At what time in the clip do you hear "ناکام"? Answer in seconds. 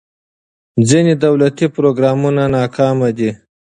2.55-2.97